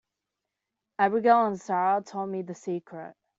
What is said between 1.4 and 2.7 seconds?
and Sara told me the